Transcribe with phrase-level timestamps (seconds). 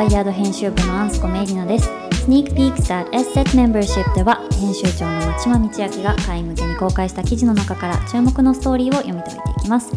[0.00, 1.90] ワイヤード編集部のアンスコメイリナです。
[2.24, 9.92] Sneak Peeks at SSET Membership では編集長の松島道明が会員向けに公開した記事の中から注目のストーリーを読み解いていきます。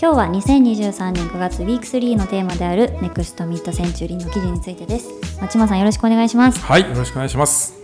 [0.00, 5.08] 今日は2023年9月ウィーク3のテーマである NEXT Mid Century の記事についてです。
[5.40, 6.60] 松島さんよろしくお願いします。
[6.60, 7.74] はいよろしくお願いします。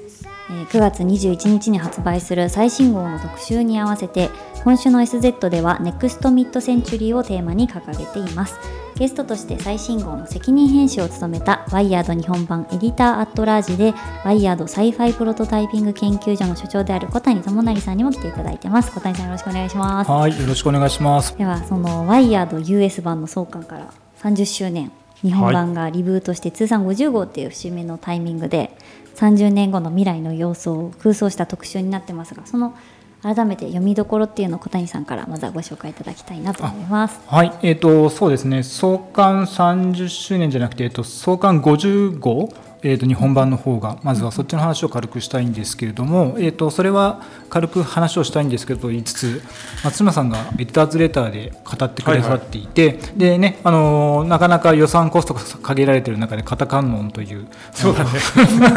[0.48, 4.30] えー9月21日に発売する最新号の特集に合わせて
[4.66, 8.59] 今週の SZ では NEXT Mid Century をテーマに掲げています。
[8.97, 18.91] ゲストとして最新号の責任編集を務めたワイヤード日本版エディターアットラージでワイヤードサイファイプロトタイピング研究所の所長である小谷智成さんにも来ていただいてます。
[18.91, 20.10] 小谷さんよろしくお願いします。
[20.10, 21.38] はいよろしくお願いします。
[21.38, 24.91] ではそのワイヤード US 版の創刊から30周年
[25.23, 28.76] 日本版がリブートして通算50号っていう節目のタイミングで
[29.15, 32.74] 30年後の未来の様相を空想した特集になってますがその
[33.23, 37.21] 改めて読みどころっていうのを小谷さんからまずはご紹介いただきたいなと思います。
[37.27, 42.49] はいえっ、とそうですね創刊30周年じゃなくて、えっと創刊50号
[42.82, 49.43] えー、と日本版の方がまずはそっちの話を軽くしたいんですけれども、えー、とそれは軽く話をしたいんですけどと言いつつ
[49.85, 58.10] 松島さんがエディターズレターで語ってくださっていて、でねあのーなかなか予算コストが限られている中でカタカンノンというそうだね。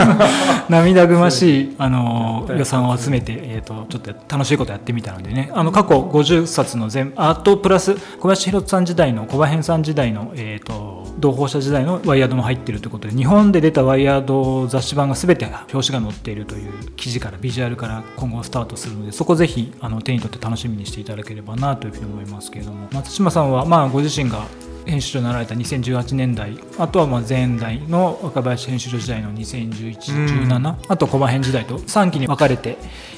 [0.70, 24.46] 涙ぐましい、あのー予算を集めて、えー、とちょっと楽しいことやってみたのでねあの過去50冊の全あとプラス小林弘さん時代の小林さん時代の、えー、と同胞者時代のワイヤードも入っているということで日本で出たワイヤード雑誌版が全て表紙が載っているという記事からビジュアルから今後スタートするのでそこぜひあの手に取って楽しみにしていただければなというふうに思いますけれども松島さんはまあご自身が
[24.86, 32.78] 編集長になられた2018年代あとはまあ前代の若林編集長時代の201117あと小林時代と3期に分かれて、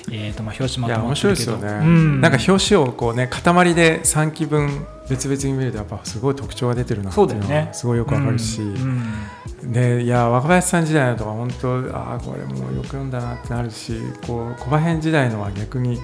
[0.09, 7.67] えー、とまあ表紙まとまってるけど白いですよね、うんなんか表紙をこうね塊で3期分別々に見るとやっぱすごい特徴が出てるなっていうのそうだよね。
[7.67, 9.03] はすごいよくわかるし、うんうん
[9.63, 13.93] でいや若林さん時代のとか本当ああこれもうよく読んだなってなるし
[14.25, 15.99] こう小林時代のは逆に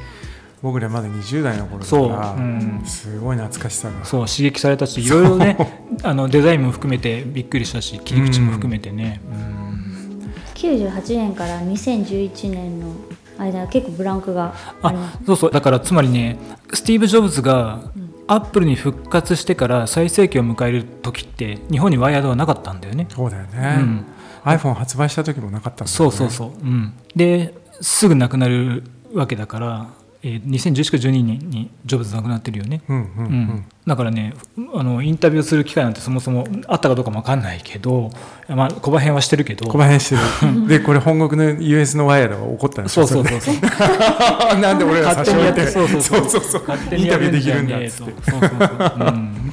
[0.61, 2.39] 僕らまだ20代の頃だそうから、う。
[2.39, 2.83] ん。
[2.85, 4.05] すごい懐かしさが。
[4.05, 5.57] そう刺激されたしいろいろね
[6.03, 10.31] あのデザインも含めてびっくりしたし切り口も含めてね、うん。
[10.53, 12.93] 98年から2011年の
[13.39, 14.53] 間結構ブランクが
[14.83, 15.25] ありまあす。
[15.25, 15.51] そうそう。
[15.51, 16.37] だからつまりね
[16.73, 17.91] スティーブ・ジョブズが
[18.27, 23.07] アップルに復活してから最盛期を迎える時って日本にワイヤードはなかったんだよね。
[23.09, 24.05] そうだよね、うん。
[24.43, 25.95] iPhone 発売した時もなかったんだよね。
[25.95, 28.83] そうそうそう、うん、ですぐなくなる
[29.13, 29.87] わけだから、
[30.27, 32.81] えー、2011か12年にジョブズ亡くなってるよね。
[32.89, 34.33] うんうんうん、うん、だからね
[34.73, 38.11] あのインタビューする機会なんてそもそもあったかどうかも分かんないけど、
[38.49, 39.67] まあ、小林はしてるけど。
[39.67, 40.67] 小林してる。
[40.67, 44.55] でこれ本国の US のワイヤードが怒ったんですそうよそうそうそう。
[44.55, 46.41] れ なんで俺ら差し置いてそうそうそうそう。
[46.41, 46.63] そう
[46.97, 48.31] インタビューできるんだっつって。
[48.31, 49.51] そうそうそう、うん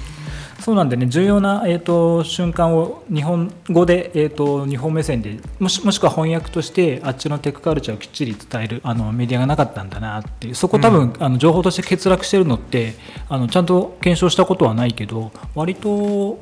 [0.65, 12.95] そうなんでね重要な、えー、と瞬間を日本語で、えー、と日本目線でもしもしくは翻訳としてあっちのテックカルチャーをきっちり伝えるあのメディアがなかったんだなっていうそこ多分、あの情報として欠落してるのって
[13.29, 16.41] あのちゃんと検証したことはないけど割とも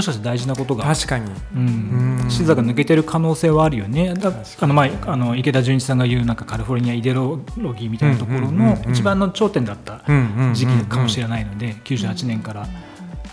[0.00, 1.32] しかして大事なことが確かに。
[1.56, 2.30] うんうん。
[2.30, 4.14] 視座が抜けてる可能性はあるよね。
[4.60, 8.92] あの前あの池田純一さんが言うなんかカリフォルニアイデロギーみたいなところうんうんうんのうん。
[8.92, 12.68] 一番の頂点だったうんうんうんうん時期かもしれないので、98年から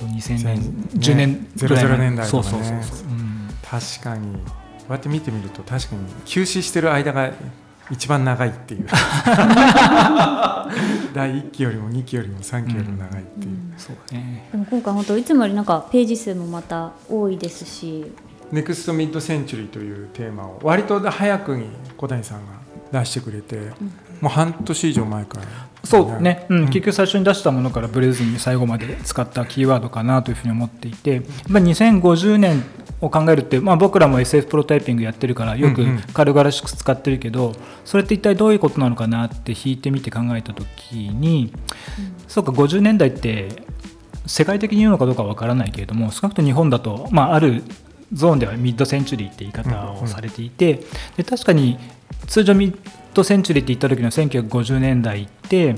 [0.04, 0.62] と2000年、ね
[0.96, 2.54] 10年ぐらい00年代とかね。
[2.54, 3.50] そうそうそうそう、うん。
[3.62, 4.34] 確かに。
[4.84, 7.32] こうやって見てみると確かに休止してる間が
[7.90, 8.88] 一番長いっていう。
[11.14, 14.50] 第1期よりも2期よりも3期よりも長いっていう、そうね。
[14.52, 18.12] でも今回本当いつもよりなんかページ数もまた多いですし、
[18.52, 22.40] ネクストミッドセンチュリーというテーマを割と早くに小谷さん
[22.92, 23.72] が出してくれて、
[24.22, 25.44] もう半年以上前から
[25.84, 26.58] そうね、うん。
[26.60, 26.66] うん。
[26.68, 32.64] 結局最初に出したものからブレずに最後まで使ったキーワードかなというふうに思っていて、まあ、2050年
[33.02, 37.54] を考えるって、まあ、僕らも SF プロタイピングやってるからよく軽々しく使ってるけど、
[37.84, 41.54] それって一体どういうことなのかなって引いてみて考えた時に、
[42.28, 43.50] そうか50年代って
[44.26, 47.62] 世界的に言うのかどうかわからないけれども少なくとも日本だと、まあ、ある
[48.14, 50.82] ゾーンではミッドセンチュリーって言い方をされていて、
[51.18, 51.78] で確かに
[52.28, 52.78] 通常ミッ
[53.14, 55.76] ドセンチュリーって言った時の1950年代って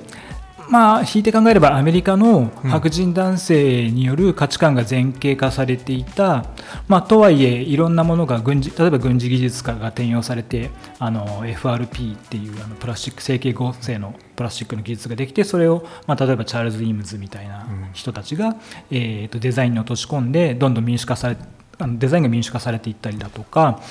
[0.70, 6.46] まあ引いて考えればアメリカの白人男性による価値観が前傾化されていた、
[6.88, 18.56] まあ、とはいえいろんなものが軍事例えば軍事技術化が転用されてあの FRP っていうあのプラスチック成形合成のプラスチックの技術ができてそれを、まあ、例えばチャールズ・イームズみたいな人たちが、
[18.90, 21.38] えーとデザインに落とし込んでどんどん民主化され
[21.78, 23.82] あのデザインが民主化されていったりだとか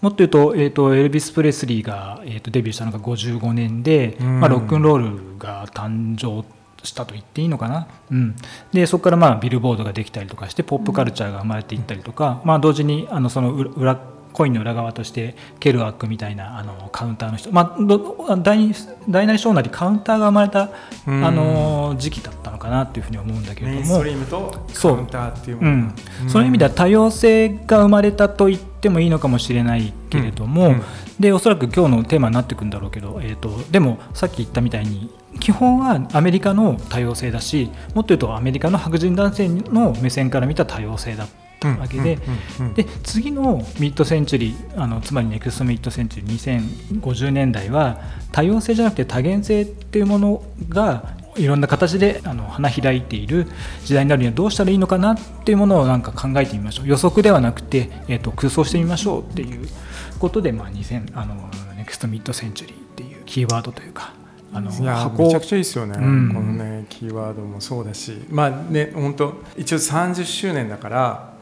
[0.00, 4.40] もっと言うと,、えー、とエルビス・プレスリーが、えー、とデビューしたのが55年で、うん。
[4.40, 4.98] まあ、ロックンロー
[5.32, 6.46] ルが誕生
[6.82, 8.36] したと言っていいのかな、うん、
[8.72, 13.98] でそこからまあビルボードができたりとかしてポップカルチャーが生まれていったりとか、まあ、同時にあのその裏
[14.34, 18.74] コインの裏側としてケルアックみたいなあのカウンターの人、まあ、大
[19.08, 20.70] 大なり小なりカウンターが生まれた、
[21.06, 23.84] あの時期だったのかなっていうふうに思うんだけれども。
[23.84, 25.68] ストリームとカウンターっていうもの。
[25.70, 25.94] うん、
[26.28, 30.72] そういう意味では多様性が生まれたと言ってもいいのかもしれないけれども、うん。
[30.72, 30.82] うん、
[31.20, 41.28] でおそらく今日のテーマになってくるんだろうけど、えーと、とでもさっき言ったみたいに基本はアメリカの多様性だしもっと言うとアメリカの白人男性の目線から見た多様性だっ
[41.64, 42.18] たわけで
[42.74, 47.98] で次のミッドセンチュリーあのつまりネクストミッドセンチュリー2050年代は
[48.32, 53.46] 多様性じゃなくて多元性っていうものがいろんな形であの花開いている
[53.84, 56.86] 時代になるにはどうしたらいいのかなっていうものをなんか考えてみましょう。
[56.86, 59.68] 予測ではなくて、えーと、空想してみましょうっていう
[60.18, 64.14] ことで、まあ、2000あのネクストミッドセンチュリーっていうキーワードというか
[64.52, 68.24] あのめちゃくちゃいいですよね、うん、このねキーワードもそうだし。
[68.30, 71.33] まあね本当一応30周年だから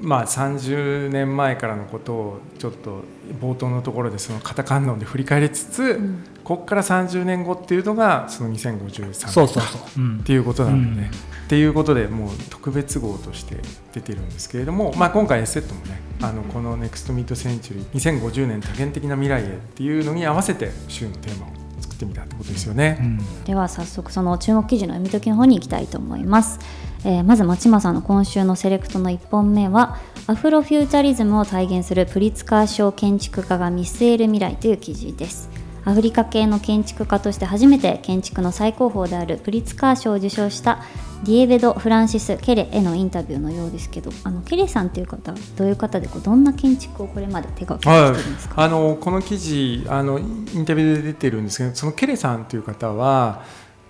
[0.00, 3.02] まあ、30年前からのことをちょっと
[3.40, 11.10] 冒頭のところでその型観音で振り返りつつ、うん、ここから30年後っていうのがその2053年っていうことなので、ね、
[11.46, 13.56] っていうことでもう特別号として
[13.92, 21.50] 出てるんですけれども、まあ、今回 S セットもねあのこの「Next Mid-Century 2050年多元的な未来へ」っていうのに合わせて週のテーマを
[21.80, 26.58] 作ってみたってことですよね、うん、では早速その注目記事の読み解きの方に行きたいと思います。
[27.06, 35.48] えー、まず町間さんの今週のセレクトの1本目はアフロフューチャリズムを体現するプリツカー賞建築家が見据える未来という記事です。
[35.84, 40.82] アフリカ系の建築家として初めて建築の最高峰であるプリツカー賞を受賞した
[41.22, 53.44] ディエベド・フランシス・ケレへのインタビューのようですけどあのケレさんという方どういう方でこうどんな建築をこれまで手がけてるんですか、はい、あのこの記事あのインタビューで出てるんですけどそのケレさんという方は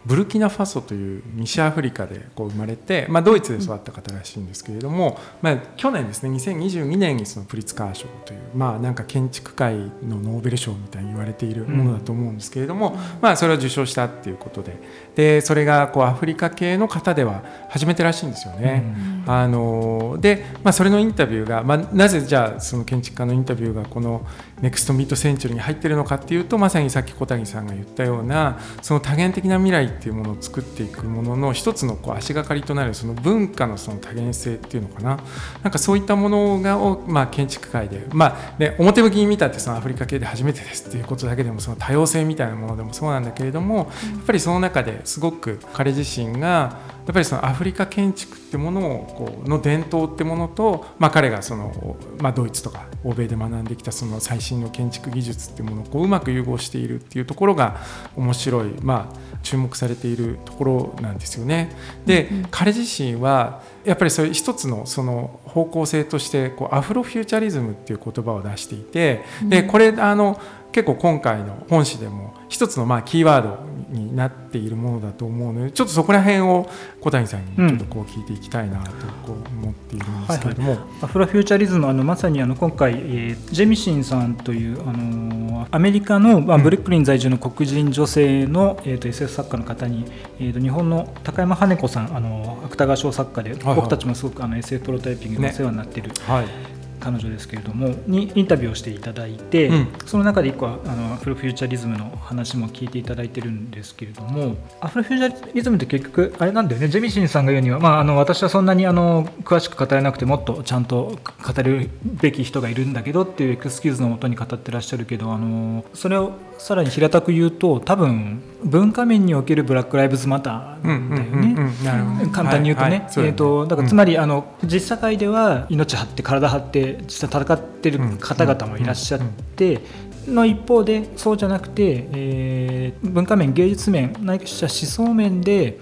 [0.06, 14.76] ブルキナファソという西アフリカでこう生まれて、まあ、ドイツで育った方らしいんですけれども、まあ、去年ですね2022年にそのプリツカー賞という、まあ、なんか建築界のノーベル賞みたいに言われているものだと思うんですけれども、うん、まあ、それを受賞したっていうことで
[15.17, 18.85] でそれがこうアフリカ系の方では初めてらしいんですよね。
[19.26, 24.25] うん、あので、まあ、それのインタビューが、まあ、なぜじゃあその建築家のインタビューがこの
[24.62, 35.19] ネクストミッドセンチュリーに入ってるのかっていうとまさにさっき小谷さんが言ったようなその多元的な未来っていうものを作っていくものの一つのこう足がかりとなるその文化のその多元性っていうのかな。
[35.62, 43.87] なんかそういったものがを、まあ、建築界で、まあね、表向きに見たってそのアフリカ系で初めてですっていうことだけでもその多様性みたいなものでもそうなんだけれどもやっ
[44.25, 57.76] ぱりその中ですごく彼自身がやっぱりそのアフリカ建築ってものをこうの伝統ってものと、まあ、彼がその、まあ、ドイツとか欧米で学んできたその最新の建築技術っていうものをこううまく融合しているっていうところが
[58.17, 61.70] 面白い、まあ、注目されているところなんですよね。
[62.05, 70.41] で、うんうん、彼自身はやっぱりそういう一つのその方向性としてこうアフロフューチャリズムっていう言葉を出していてでこれあの
[70.76, 76.69] 結構今回の本誌でも一つのまあキーワードになっているものだと思うのでちょっとそこら辺を
[77.00, 78.91] 小谷さんにちょっとこう聞いていきたいなと
[79.27, 90.05] こう思っているんですけれども、はいはい、アフロフューチャリズムあのまさにあの今回、えー、ジェミシンさんというあのアメリカの、まあ、ブルックリン在住の黒人女性の、えーと、SF 作家の方に、
[90.39, 96.15] えーと、日本の高山羽子さんあの芥川賞作家で、はいはい、僕たちもすごくあの SF プロトタイピングでお世話になっている、ね。
[96.27, 96.75] はい
[97.06, 122.89] 彼女ですけれどもにインタビューをしていただいて、うん、その中で1個はあのアフロフューチャリズムの話も聞いていただいてるんですけれどもアフロフューチャリズムって結局あれなんだよねジェミシンさんが言うには、まあ、あの私はそんなにあの詳しく語れなくてもっとちゃんと語るべき人がいるんだけどっていうエクスキューズのもとに語ってらっしゃるけどあのそれをさらに平たく言うと多分文化面におけるブラック・ライブズ・マターだよね簡単に言うとね。
[122.89, 129.81] はいはい、えーと、だからつまり、あの実社会では命張って体張って実際戦ってる方々もいらっしゃって。
[130.27, 135.79] の一方でそうじゃなくて、えー、文化面芸術面ないしは思想面で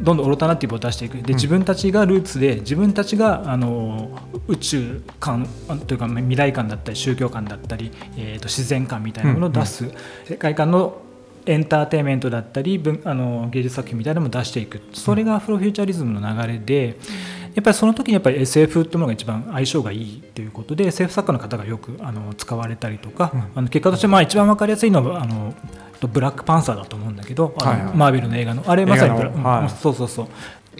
[0.00, 1.18] どんどんオルタナティブを出していく。
[1.18, 4.10] で自分たちがルーツで自分たちがあの
[4.46, 5.48] 宇宙観
[5.86, 9.90] というか未来観だったり宗教観だったり、えー、と自然観みたいなものを出す、
[10.26, 11.00] 世界観の
[11.46, 14.80] エンターテインメントだったりあの芸術作品みたいなのも出していく。
[14.92, 16.98] それがアフロフューチャリズムの流れで。
[17.54, 25.54] やっぱりその時にやっぱり SF っていうものが一番相性がいいということで SF 作家の方がよくあの使われたりとか、うん、あの結果としてまあ一番分かりやすいのはあの
[26.06, 28.62] ブラックパンサーだと思うんだけど、はいはい、マーベルの映画の。
[28.66, 30.28] あれまさに、はい、そうそうそう。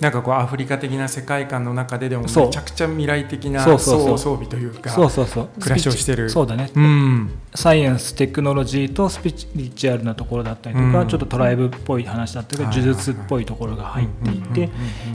[0.00, 5.48] なんかこうアフリカ的な世界観の中ででもめちゃくちゃ未来的な装備というかそうそうそう。
[5.58, 6.30] 暮らしをしてる。
[6.30, 7.30] そうだね、うん。
[7.54, 11.08] サイエンステクノロジーとスピリチュアルなところだったりとか、うん。
[11.08, 14.70] ちょっとトライブっぽい話だったりとか、はい呪術っぽいところが入っていて、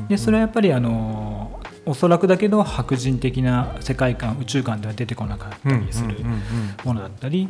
[0.10, 6.18] でそれはやっぱりあのおそらくだけど白人的な世界観宇宙観では出てこなかったりする
[6.84, 7.48] ものだったり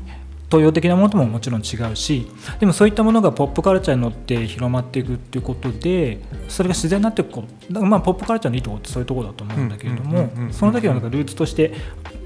[0.53, 2.27] 東洋的なものとももちろん違うし
[2.59, 7.43] でもそういったものがポップカルチャーに乗って広まっていくっていうことでそれが自然になっていくこ
[7.73, 11.73] とまあポップカルチャーのいいところってそういうところだと思うんだけれどもその時はなんかルーツとして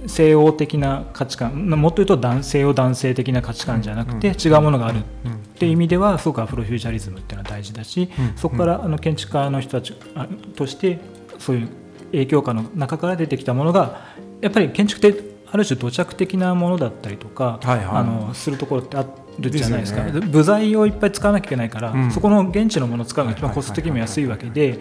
[0.08, 11.00] 西欧的な価値観もっと言うと男西洋男性的な価値観じゃなくて違うものがあるうんっていう意味ではすごくアフロフューチャリズムっていうのは大事だし、うんそこからあの建築家の人たちあとして
[11.40, 11.70] そういう
[12.12, 14.02] 影響下の中から出てきたものが
[14.42, 17.86] やっぱり建築ってある種土着的なものだったりとか、はいはい。
[17.86, 19.06] あのするところってあ
[19.40, 20.04] るじゃないですか。
[20.04, 20.12] ね。
[20.20, 22.12] 部材をいっぱい使わなきゃいけないから、うん。
[22.12, 24.80] そこの現地のものを使うのが一番コスト的にも安いわけで、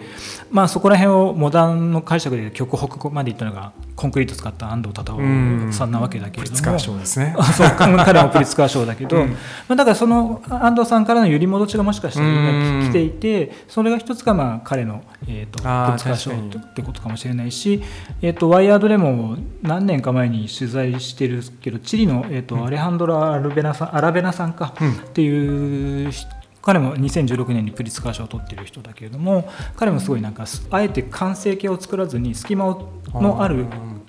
[0.51, 6.43] まあ、そこら辺をモダンの解釈で極北まで行ったのがコンクリート使った安藤忠夫さんなわけだけれども。
[6.45, 7.35] プリツカー賞ですね。
[7.35, 9.29] あそう彼はプリツカー賞だけど、うん。
[9.31, 9.35] ま
[9.69, 17.81] あ、だからその安藤さんからの揺り戻しがもしかしたら来ていてそれが一つがまあ彼の、えー、とプリツカー賞ってことかもしれないし、
[18.21, 24.91] えー、とワイヤードでも何年か前に取材してるけどチリの、えーとアレハンドラ・アルベナさんアラベナさんか、うん。
[24.91, 26.37] っていう人
[26.67, 33.67] 彼も2016年にプリツカー賞を取ってる人だけれども彼もすごいなんかあえて完成形を作らずに隙間をのある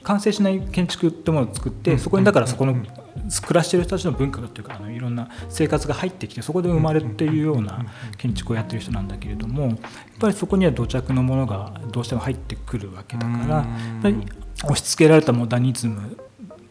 [0.08, 7.84] 完成しない建築ってものを作ってそこにだからそこの暮らしてる人たちの文化というかあのいろんな生活が入ってきてそこで生まれるっていうような
[8.16, 9.76] 建築をやってる人なんだけれどもやっ
[10.18, 13.62] ぱりそこには土着のものがどうしても入ってくるわけだからや
[13.98, 14.26] っぱり
[14.64, 16.16] 押し付けられたモダニズム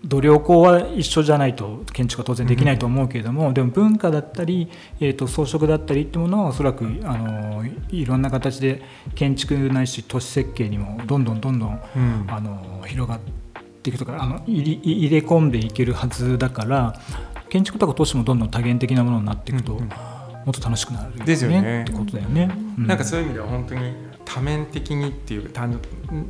[0.04, 8.84] 度量衡は一緒じゃないと建築は当然できないと思うけれども、でも文化だったり、えー、と装飾だったりっていうものはおそらくあのいろんな形で
[9.16, 12.26] 建築ないし都市設計にもどんどんどんどん、うん。
[12.30, 13.20] あの広がっ
[13.84, 17.00] ていくとかあの入り入れ込んでいけるはずだから
[17.50, 19.88] 建築とか都市もどんどん多元的なものになっていくと、うんうん。
[19.88, 21.26] もっと楽しくなるよね。
[21.26, 21.82] ですよね。
[21.82, 22.50] ってことだよね。
[22.78, 25.80] なんかそういう意味では本当に多面的にっていうか単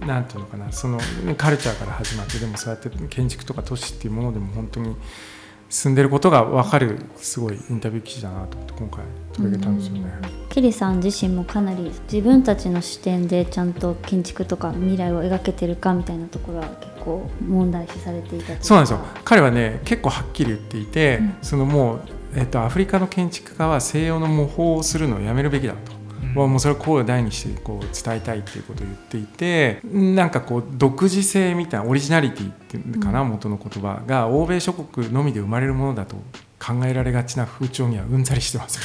[0.05, 0.99] なんていうのかなその
[1.35, 4.95] カルチャーから始まってでもそうやって建築とか都市っていうものでも本当に
[5.69, 10.11] 進んでることが分かるすごいインタビュー記事だなと思って今回取り上げたんですよね。
[10.49, 22.01] ケリさん自身もかなり自分たちの視点でちゃんと建築とか未来を描けてるかみたいなところは結構問題視されていたそうなんですよ彼はね結構はっきり言っていて、うんそのもう、
[22.35, 26.06] えっと、アフリカの建築家は西洋の模倣をするのをやめるべきだと。
[26.45, 26.51] うん。
[26.51, 36.17] もうそれを声を大にしてこう伝えたいっていうことを言っていてなんかこう独自性みたいなオリジナリティっていうのかな、元の言葉が欧米諸国のみで生まれるものだと
[36.59, 38.79] 考えられがちな風潮にはうんざりしてます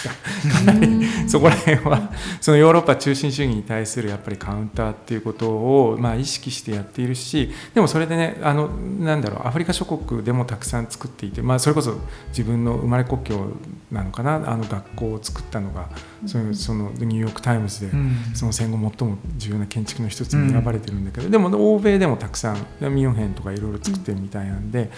[0.44, 0.80] みたいな。
[0.80, 11.97] かなりそこら辺はそのヨーロッパ中心主義に対するやっぱりカウンターっていうことをまあ意識してやっているしでもそれでねあのなんだろうアフリカ諸国でもたくさん作っていて、まあ、それこそ
[12.28, 13.52] 自分の生まれ故郷
[13.92, 14.37] なのかな？
[14.50, 15.90] あの学校を作ったのが
[16.26, 18.16] そのそのニューヨーク・タイムズでうん。
[18.34, 24.90] その戦後最も重要な建築の一つに選ばれてるんだけど、でも欧米でもたくさんミュンヘンとかいろいろ作ってるみたいなんで、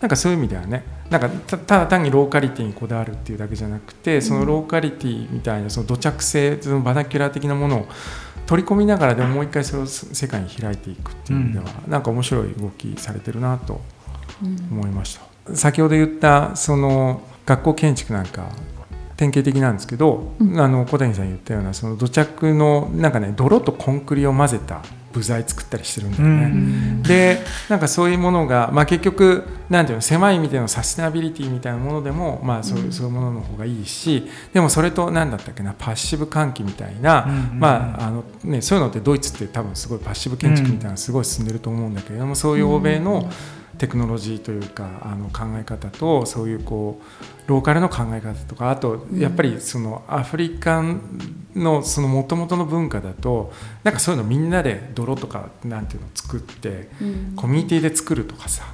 [0.00, 7.86] なんかそういう意味ではねなんかたただ単にローカリティにこだわるっていうだけじゃなくてそのローカリティみたいなその土着性そのバナキュラー的なものを
[8.46, 13.80] 取り込みながらでももう一回それを世界に開いていくっていう意味では、なんか面白い動きされてるなと
[14.70, 15.56] 思いました。
[15.56, 18.48] 先ほど言ったその学校建築なんか
[19.16, 20.60] 典型的なんですけど、うん。
[20.60, 24.82] あの小谷さん言ったようなその土着のなんかね泥とコンクリを混ぜた
[25.12, 26.44] 部材作ったりしてるんだよね。
[26.46, 27.02] うん。
[27.02, 43.30] でなんかそういうものが、まあ、結局なんていうの狭い意味でのサステナビリティみたいなものでも、まあそういうそういうものの方がいいしでもそれと何だったっけなパッシブ換気みたいな、うんまああのね、そういうのってドイツって多分すごいパッシブ建築みたいなのすごい進んでると思うんだけれども、そういう欧米の
[43.78, 47.00] テクノロジーというかあの考え方とそういうこ
[47.46, 50.82] うローカルの考え方とかあとやっぱりそのアフリカ
[51.54, 53.52] のその元々の文化だと
[53.84, 57.32] なんかそういうのみんなで泥とかなんていうのを作ってうん。
[57.36, 58.64] コミュニティで作るとかさ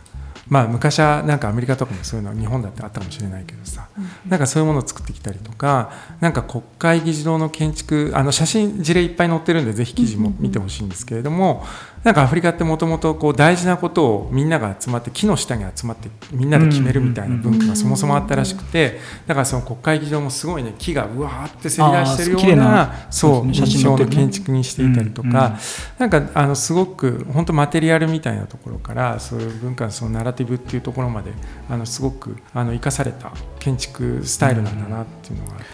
[0.49, 3.88] まあ昔はなんかアメリカとかもそういうの日本だってあったかもしれないけどさ
[4.26, 11.67] なんかそういうものを作ってきたりとかなんか国会議事堂の建築あの写真事例いっぱい載ってるんでぜひ記事も見てほしいんですけれども
[12.09, 25.59] なんかアフリカってもともとこう大事なことをみんなが集まって木の下に集まってみんなで決めるみたいな文化がそもそもあったらしくてだからその国会議場もすごいね木がうわーってせり出してるようなそう印象の建築にしていたりとか
[25.99, 31.33] なんかあのすごく本当マテリアルみたいなところからそういう文化のそのナラティブっていうところまで
[31.69, 35.65] あのすごくあの生かされた建築スタイルなんだなっていうのがあって、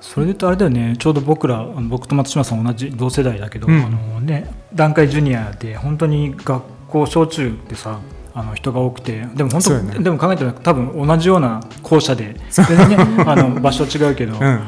[0.00, 0.96] それで言うとあれだよね。
[0.98, 8.00] ちょうど僕ら僕と松島さん同じ同世代だけど、うん、あのね、段階ジュニアで本当に学校小中でさ
[8.34, 14.60] あの人が多くてでも本当、ね、でも考えたら多分同じような校舎で全然、ね、あの場所違うけど、 うん、うん、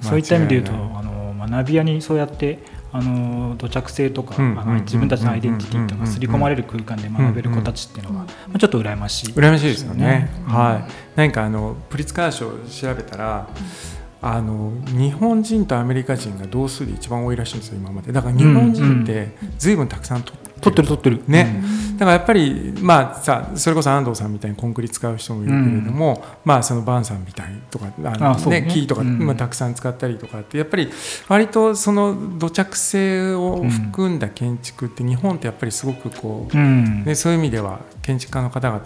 [0.00, 2.58] そういった意味で言うとあの学び屋にそうやって
[2.92, 10.30] あの土着性とか、うん、あの自分たちのアイデンティティとか刷り込まれる空間で学べる子たちっていうのは、まあ、ちょっと羨ましい、羨ましいですよね。
[10.46, 13.48] はい、何かあのプリツカー賞調べたら、
[14.26, 18.10] あの日本人とアメリカ人が同数で一番多いらしいんですよ今まで。
[18.10, 21.22] だから日本人って随分たくさん取取ってる取ってる。
[21.28, 21.62] ね、
[21.98, 30.88] だからやっぱりまあさそれこそ安藤さんみたいにコンクリ使う人もいるけれども、うん、まあそのバンさんみたいとかあのね、ね、木とか、うん、たくさん使ったりとかってやっぱり
[31.28, 38.80] 割とその土着性を含んだ建築って日本ってやっぱりすごくこう、うん、ね、そういう意味では建築家の方々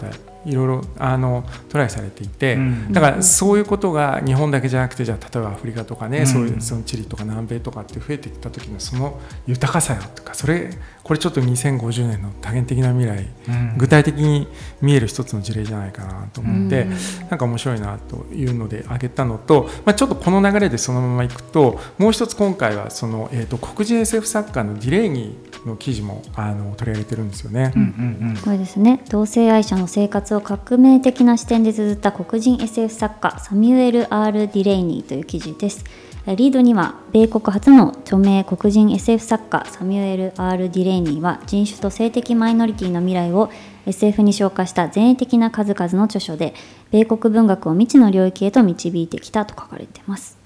[0.45, 10.69] いろいろあのトライされていて、うん、だからそういうことが日本だけじゃなくてじゃあ例えばアフリカとかね、うん、そういうそのチリとか南米とかって増えてきた時のその豊かさよとかそれ
[11.03, 14.47] これちょっと2050年の多元的な未来、うん、具体的に
[14.81, 16.91] 見える一つの事例じゃないかなと思って、うん、
[17.29, 27.73] なんか面白いなというので挙げたのと、まあ、ちょっとこの流れでそのままいくともう一つ今回はその、えーと、黒人 SF 作家のディレイニーの記事もあの取り上げてるんですよね。
[27.75, 29.03] うんうんうん、これですね。
[29.09, 35.83] 同性愛者の生活を革命的な視点で綴った黒人 SF 作家サミュエル・ R・ ディレイニーという記事です。
[36.25, 43.51] リードには米国初の著名黒人 SF 作家サミュエル・ R・ ディレイニーは人種と性的マイノリティの未来を
[43.85, 46.53] SF に昇華した前衛的な数々の著書で
[46.91, 50.38] 米国文学を未知の領域へと導いてきたと書かれています。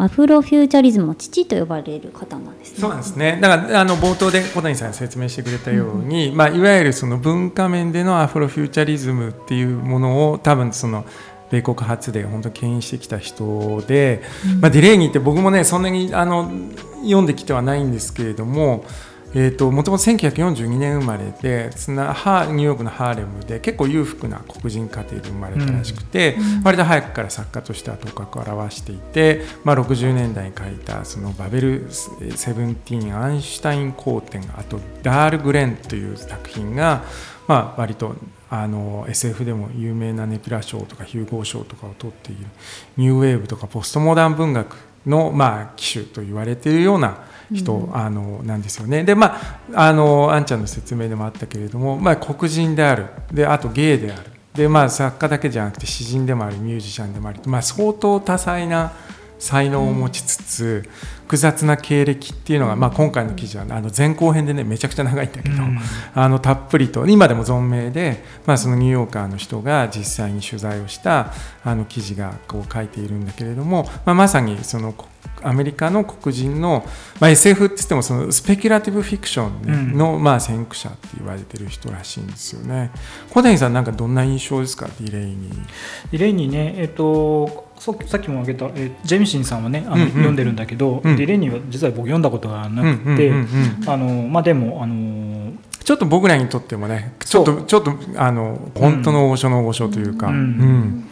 [0.00, 2.78] アフロフューチャリズムの父と呼ばれる方なんですね。
[2.78, 3.38] そうなんですね。
[3.42, 11.04] だからあの冒頭で小谷さんが説明してくれたように、うん、まあいわゆるその文化面でのアフロフューチャリズムっていうものを多分その
[11.50, 14.22] 米国発で本当牽引してきた人で、
[14.54, 16.48] うん、まあ、ディレイニーって僕もねそんなにあの
[17.02, 18.84] 読んできてはないんですけれども
[19.34, 37.04] えーと、もともと1942年生まれでニューヨークのハーレムで結構裕福な黒人家庭で生まれたらしくて、うん、割と早くから作家としては頭角を現していて、まあ、60年代に書いたそのバベル・セブンティーン・アンシュタイン公典あとダール・グレンという作品が、
[37.46, 38.16] まあ、割と
[38.50, 42.46] あの SF でも有名なネピュラ賞とかヒューゴー賞とかを取っている
[42.96, 44.76] ニューウェーブとかポストモダン文学
[45.08, 49.04] の、まあ、機種と言われているような人、うん、あのなんですよね。
[49.04, 49.36] でま
[49.72, 53.06] ああのあんちゃんの説明でもあったけれども、まあ、黒人である。
[53.32, 54.38] であとゲイである。
[54.54, 58.92] で、まあ、作家だけじゃなくて詩人でもありミュージシャンでもあり、まあ、相当多彩な
[59.38, 60.88] 才能を持ちつつ、
[61.22, 65.78] 複雑な経歴っていうのが、まあ、今回の記事は、あの前後編でねめちゃくちゃ長いんだけど、うん、
[66.14, 71.32] あのたっぷりと今でも存命で、まあ、そのニューヨーカーの人が実際に取材をした
[71.64, 74.94] あの記事がこう書いているんだけれども、まあ、まさにその
[75.42, 76.84] アメリカの黒人の、
[77.20, 82.90] まあ、SF って言ってもそのスペキュラティブフィクションの、うん、まあ、先駆者って言われてる人らしいんですよね。
[83.30, 84.86] 小谷さんなんかどんな印象ですか？
[85.00, 85.50] ディレイに。
[86.10, 93.32] ディレイにね、えっと、さっきも挙げた、えー、ジェミシンさんはねあの、うんうん、読んでるんだけど、うん、ディレイニーは実は僕読んだことがなくて、
[93.86, 100.28] あのまあ、でもあのちょっと僕らにとってもねちょっとちょっとあの本当の大御所の大御所というか。
[100.28, 101.07] うん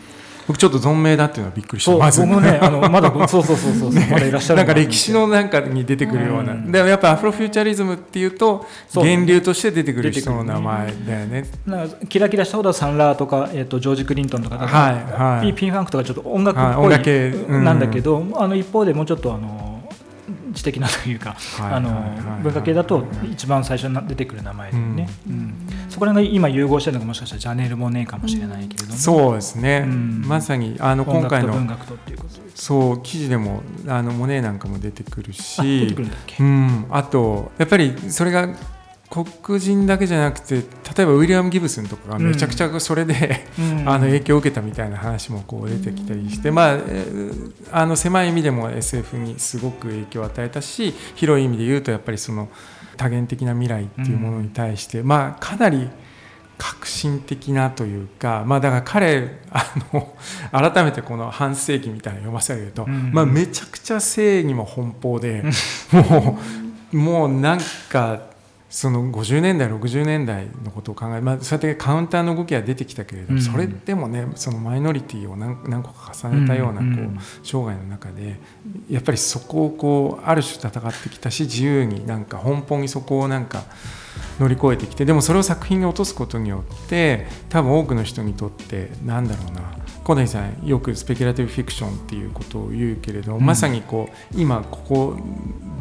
[0.47, 1.97] 僕ちょっと存命だっていうのはびっくりした。
[1.97, 2.21] まず。
[2.21, 11.45] 僕もねあの まだそうそうそうそう、ね、まだいらっしゃるなんか歴史のなんかに出てくるような、うん、でもやっぱアフロフューチャリズムっていうと源流として出てくる人の名前だよね。
[11.67, 19.76] なんかキラキラしたことはサンラーとか、えーと、ジョージ・クリントンとかはいはい、ピピンファンクとかちょっと音楽っぽい、なんだけど、あの一方でもうちょっとあの
[20.57, 21.91] 知的なというか、あの
[22.43, 25.55] 文化系だと一番最初に出てくる名前でね、うん、うん、
[25.89, 35.95] そこら辺が今融合してるのがもしかしたらジャネール・モネーかもしれないけれども、そうですね、うん、まさにあの今回の文学とっていうことそう記事でもあのモネーなんかも出てくるし。
[36.39, 38.49] うん、あとやっぱりそれが
[39.09, 40.61] 黒人だけじゃなくて例
[41.05, 46.79] えばウィリアム・ギブスンとかがめちゃくちゃそれで、うん、あの影響を受けたみたいな話もこう出てきたりして、うん、まあ、
[47.71, 52.49] あの狭い意味でも SF にすごく影響を与えたし広い意味で言うとやっぱりその
[52.97, 55.89] 多元的な未来っていうものに対して、うん、まあかなり
[56.59, 60.17] 革新的なというか、まあ、だから彼あの
[60.51, 65.45] 改めてこの半世紀みたいな読ませると、まあ、めちゃくちゃ正義も奔放で
[65.93, 66.39] も
[66.93, 67.59] うもうなん
[67.91, 68.36] か
[68.77, 73.43] その50年代60年代のことを考え、まあ、そうやってカウンターの動きは出てきたけれども、うん。
[73.43, 78.39] それでもねそのマイノリティを何何個か重ねたようなこう、うんうん生涯の中で
[78.91, 83.65] やっぱりそこをこうある種戦ってきたし自由になんか奔放にそこをなんか
[84.39, 89.77] 乗り越えてきてでもそれを作品に落とすことによって多分多くの人にとってなんだろうな
[90.07, 93.45] 小谷さんよくスペキュラティブフィクションっていうことを言うけれど、うん。
[93.45, 95.17] まさにこう今ここ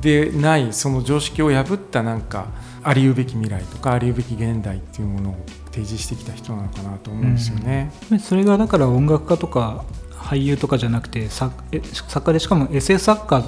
[0.01, 2.47] でないその常識を破ったなんか
[2.81, 5.35] ありうべき未来とかありうべき現代っていうものを
[5.71, 7.91] 提示してきた人なのかなと思うんですよね。
[8.19, 13.43] それがだから音楽家とか俳優とかじゃなくて作家でしかも SF 作家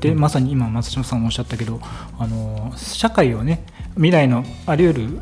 [0.00, 1.80] で、まさに今松島さんもおっしゃったけど
[2.18, 5.20] あの社会をね未来のあり得る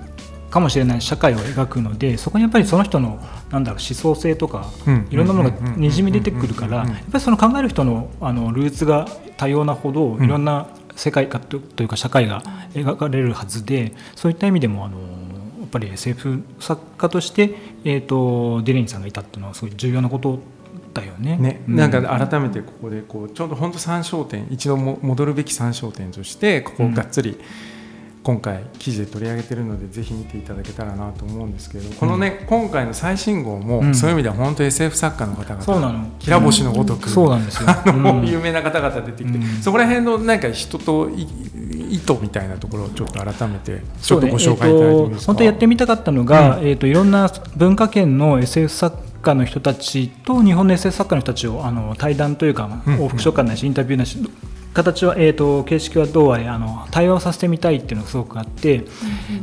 [0.51, 5.09] かもしれない社会を描くのでそこにやっぱりその人のなんだろう思想性とかうん。
[5.11, 6.89] いろんなものがにじみ出てくるからうんうん。
[6.89, 10.25] うんうんやっぱりその考える人のあのルーツが多様なほどん。
[10.25, 12.43] いろんな世界かとというか社会が
[12.75, 15.05] 描かれるはずでそういった意味でもあのや
[15.67, 17.55] っぱり SF 作家として、
[17.85, 20.41] えー、とディレインさんがいたっていうのはすごい重要なこと
[20.95, 21.37] だよね。
[21.37, 27.39] ね、うなんか改めてここでこうちょうど本当参照点一度も戻るべき参照点としてここをがっつり
[28.23, 33.95] 今回記事で取り上げてるのでぜひ見ていただけたらなと思うんですけれどこのね、今回の最新号も、うん。
[33.95, 36.07] そういう意味では本当 SF 作家の方々そうなの。
[36.19, 37.69] きら星のごとく、そうなんですよ。
[37.69, 38.27] あのうん。
[38.27, 39.63] 有名な方々出てきて、うん。
[39.63, 41.23] そこら辺のなんか人とい
[41.91, 46.69] 意図みたいなところをちょっと改めてちょっとご紹介いただいてもいいですか、えーと本当やってみたかったのが、うん。
[46.69, 52.95] えー、といろんな文化圏の SF 作家の人たちと日本の SF 作家の人たちをあの対談というか、うん。
[52.97, 54.19] 往復書簡ないしインタビューないし
[54.75, 58.85] 形は、えー、と形式はどうあれあの対話をさせてみたいっていうのがすごくあって、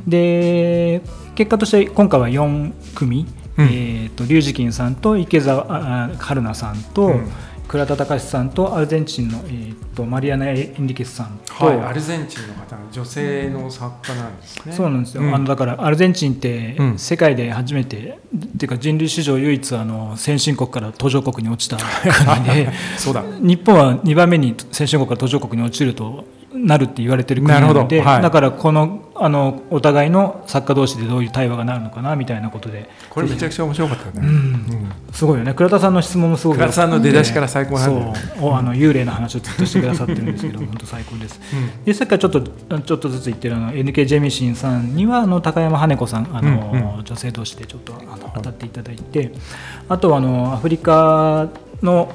[0.07, 1.01] で
[1.35, 3.25] 結果として今回は4組、
[3.57, 3.65] うん。
[3.65, 7.31] えー、と龍二金さんと池澤ああ春菜さんと、うん
[7.67, 14.73] 倉田隆さんとアルゼンチンの、えー、とマリアナ・エンリケスさんと、はい、アルゼンチンの方の女性の作家なんですね。
[14.73, 15.35] そうなんですよ、うん。
[15.35, 16.99] あのだからアルゼンチンってうん。
[16.99, 22.69] 世界で初めて、っていうか人類史上唯一あの先進国から途上国に落ちた国で。
[22.97, 23.23] そうだ。
[23.39, 28.03] 日本は2番目に先進国から途上国に落ちるとなるって言われてる国なので、ど。
[28.03, 28.21] はい。
[28.21, 32.89] だからこのあのお互いの作家同士でどういう対話がなるのかなみたいなことで。
[33.09, 34.21] これめちゃくちゃ面白かったよね。
[34.21, 34.35] うん。
[34.35, 34.91] うん。
[35.11, 35.53] すごいよね。
[35.53, 37.93] 倉田さんの質問もすごく倉田さんの出だしから最高なんそ
[38.41, 38.45] う。
[38.45, 41.39] おあの幽霊の話をずっとしてくださってるんですけど 本当最高です。
[41.85, 42.41] でさっきからちょっと
[42.79, 49.31] ちょっとずつ言ってるあの NK ジェミシンさんにはあの高山羽子さんあの、うんう女性同士でちょっとあの当たっていただいて
[49.87, 51.47] あとはあのアフリカ
[51.81, 52.11] の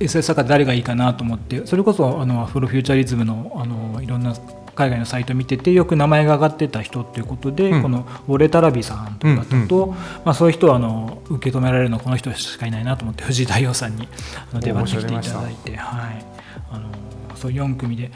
[0.00, 4.34] SF 作家誰がいいかなと思ってそれこそあのアフロフューチャリズムのあのいろんな
[4.74, 7.82] 海外のサイト見ててよく名前が上がってた人っていうことで、うん。
[7.82, 9.92] このウォレタラビさんという方と、うん。
[9.92, 14.08] まあ、そういう人はあの受け止められるのはこの人しかいないなと思って藤井大陽さんに
[14.50, 16.24] あの出張ってきていただいて、はい、
[16.70, 16.88] あの
[17.36, 18.10] そう4組で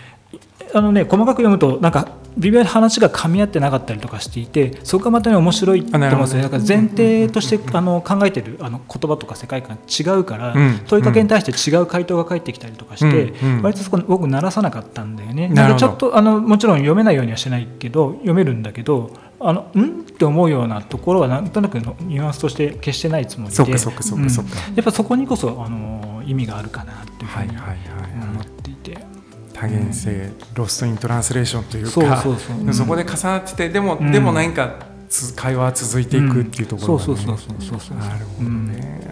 [0.75, 10.81] あの、ね、細かく読むとなんか微妙に話が噛み合ってなかったりとかしていてそこがまた、ね、面白いと思うんですよだから前提としてあの考えてるあの言葉とか世界観が違うから、うん。
[10.87, 13.63] 問いかけに対して違う回答が返ってきたりとかして、うんうん。
[13.63, 15.49] 割とそこ僕鳴らさなかったんだよね。
[15.49, 23.57] なんかちょっとあのもちろん読めないようにはしないけど読めるんだけどあのんって思うようなところはなんとなくのニュアンスとして決してないつもりで。
[23.57, 24.75] そっかそっかそっかそっかうん。
[24.75, 28.13] やっぱそこにこそあの意味があるかなっていうふうにはいはいはい。
[28.23, 28.56] 思はい。
[29.59, 32.23] 多元性、ロストイントランスレーションというか、
[32.73, 34.13] そこで重なってて、でも、うん。
[34.13, 34.75] でも何か
[35.09, 37.07] つ会話は続いていくっていうところが、ね。
[37.07, 39.07] そうそうそうそうそうなるほどね。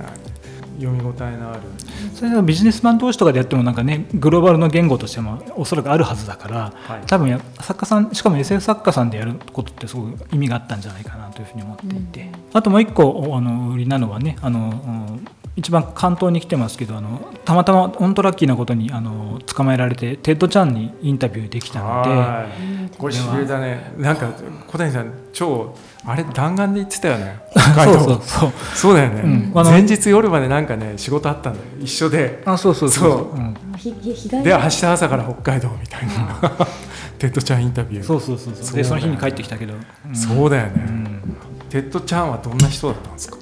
[0.79, 1.61] 読み応えのある。
[2.15, 7.07] それはビジネスマン同士とかでやってもなんかねグローバルの言語としてもおそらくあるはずだから、はい。
[7.07, 22.11] 多分や作家さんしかも SF 作家さんでやることってすごく意味があったんじゃないかなというふうに思っていて、あともう一個あの売りなのはねあの、うん一番巻頭に来てますけどあのたまたま本当ラッキーなことにあの捕まえられてテッドちゃんにインタビューできたので。
[22.11, 22.47] は
[22.93, 22.97] い。
[22.99, 23.93] これしびれたね。
[23.97, 24.33] なんか
[24.67, 27.39] 小谷さん超あれ弾丸で言ってたよね。
[27.53, 27.99] 北海道。
[27.99, 28.53] そうそうそう。
[28.75, 29.53] そうだよね、うん。
[29.65, 31.65] 前日夜までなんかね仕事あったんだよ。
[31.81, 32.43] 一緒で。
[32.45, 33.11] あそうそうそう。
[33.11, 33.37] そう。
[33.37, 33.55] うん。
[34.43, 36.51] で明日朝から北海道みたいな。
[37.19, 38.05] テッドちゃんインタビュー。
[38.05, 38.77] そうそうそうそう。
[38.77, 40.17] でその日に帰ってきたけど、うん。
[40.17, 41.05] そうだよね、うん
[41.75, 43.37] テッドちゃんはどんな人だったんですか？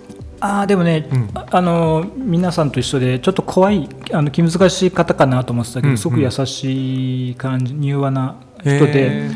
[0.44, 1.30] あーでもね、うん。
[1.34, 9.30] ああの皆さんと一緒でちょっと怖いあの気難しい方かなと思ってたけど、うんすごく優しい感じ柔和な人へで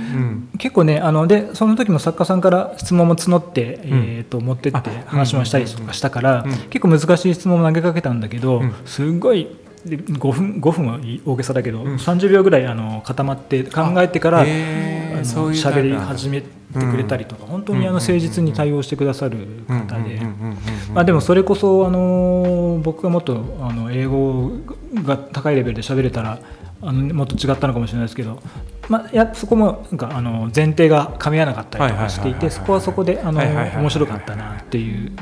[0.58, 3.82] 結構ねあのでその時も作家さんから質問も募って、うん。
[3.82, 6.58] えー、と持ってってあ話もしたりとかしたから、うんうん。
[6.70, 8.74] 結構難しい質問も投げかけたんだけど、うん。
[8.84, 9.48] すごい
[9.86, 11.94] で5分 ,5 分は大げさだけど、うん。
[11.94, 20.16] 30秒ぐらいあの固まって考えてから喋り始めてくれたりとか、本当にあの誠実に対応してくださる方で。
[20.16, 20.50] うんうんうんうん
[20.88, 20.94] うん。
[20.94, 24.50] まあ、でもそれこそ、あの僕がもっとあの英語
[25.04, 26.38] が高いレベルで喋れたら
[26.82, 28.42] あのもっと違ったのかもしれないですけど
[28.88, 35.12] まあ、いやそこもなんかあの前提が噛み合わなかったりとかしていてそこはそこであの面白かったなっていう。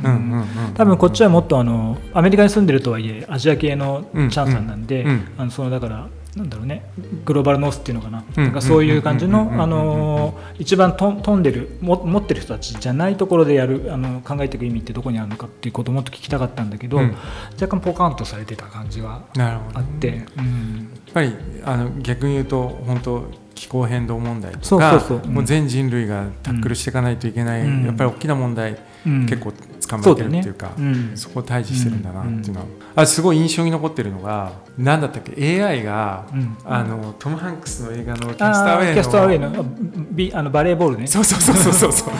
[0.74, 5.06] 多分こっちはもっとあのアメリカに住んでるとはいえアジア系のチャンさんなんで、
[5.38, 6.84] あのそのだからなんだろうね
[7.24, 17.16] グローバルノースっていうのかな,、うんなんかそういう感じのあの一番と飛んでるも持ってる人たちじゃないところでやるあの考えていく意味ってどこにあるのかっていうことをもっと聞きたかったんだけど、うん。
[17.54, 20.90] 若干ポカンとされてた感じはあって、うん。
[21.06, 27.84] やっぱりあの逆に言うと本当気候変動問題とかもう全人類がタックルしていかないといけない、うん。
[27.84, 29.26] やっぱり大きな問題、うん。
[29.26, 30.72] 結構捕まえてるっていうか
[31.14, 31.34] そね。
[31.34, 36.56] こを対峙してるんだなっていうのは、あすごい印象に残ってるのが何だったっけ？AI が、うん。
[36.64, 39.64] あのトム・ハンクスの映画のキャスターウェイのキャストアウェイのあ
[40.10, 41.06] ビあのバレーボールね。
[41.06, 42.14] そうそうそうそうそう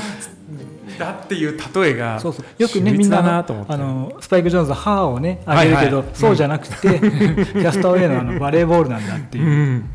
[0.98, 2.62] だっていう例えがそうそう。
[2.62, 6.14] よくねみんなあのスパイク・ジョーンズの歯をねあげるけど、はいはい。
[6.14, 9.44] そうじゃなくて、Cast Away のあのバレーボールなんだっていう。
[9.44, 9.90] う、ん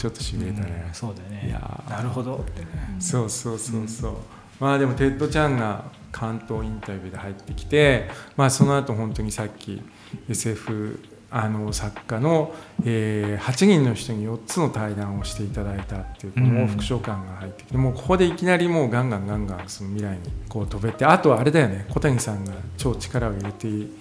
[0.00, 1.48] ちょっとしびれたね、そうだよね。
[1.48, 1.90] いやー。
[1.90, 2.36] なるほど。
[2.36, 2.66] ってね
[2.98, 4.14] そうそうそうそう、
[4.58, 9.82] まあでもテッドちゃんが巻頭インタビューで入ってきて、まあ、その後本当にさっき
[10.30, 10.98] SF
[11.30, 21.84] あの作家の、えー8人の人に4つの対談をしていただいたっていうこの往復書簡が入ってきて、もうここでいきなりもうガンガンガンガンその未来にこう飛べてあとはあれだよね。
[21.90, 23.92] 小谷さんが超力を入れてい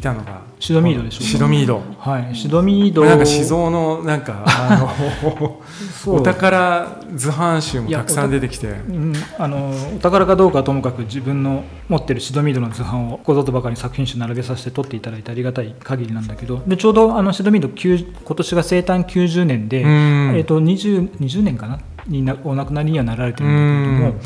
[0.00, 1.82] たのがシドミードでしょシドミード。
[1.98, 2.34] はい。
[2.34, 3.04] シドミード。
[3.04, 4.94] なんか静蔵のなんかあ
[5.26, 5.62] の
[6.06, 8.68] お宝図版集もたくさん出てきて。
[8.68, 16.62] うん、あのお宝かどうかはともかく自分の持ってるシドミードの図版をここぞとばかりに作品集並べさせて撮っていただいてありがたい限りなんだけど。
[16.66, 19.88] でちょうどあのシドミード9今年が生誕90年で、うん。
[20.36, 21.78] えー、と 20, 20年かな？
[22.06, 24.20] になお亡くなりにはなられてるんだけれども、うん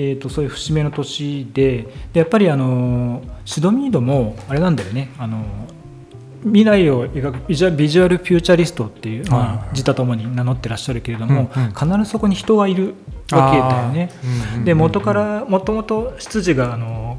[0.00, 5.10] えー、とそういう節目の年ででやっぱりあのシドミードもあれなんだよね。
[5.18, 5.44] あの
[6.42, 9.46] 未来を描くビジュアビジュアルフューチャリストっていう、まはい。
[9.48, 11.72] あ、自他ともに名乗ってらっしゃるけれども、うんうん。
[11.72, 12.94] 必ずそこに人がいる
[13.30, 14.10] わけだよね。
[14.64, 17.18] で元からもともと執事があの、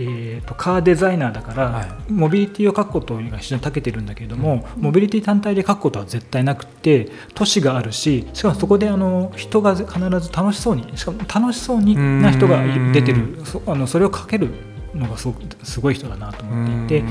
[0.00, 2.12] えー、とカーデザイナーだから、はい。
[2.12, 13.40] モビリティを書くことが非常に長けてるんだけれども、モビリティ単体で書くことは絶対なくて都市があるししかもそこであの人が必ず楽しそうにしかも楽しそうにな人が出てる。
[13.44, 14.50] そあのそれを書ける
[14.94, 17.08] のがすごくすごい人だなと思っていて。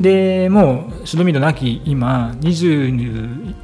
[0.00, 3.54] でもうシドミードなき今21